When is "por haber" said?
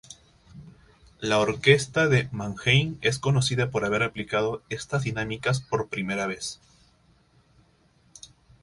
3.69-4.01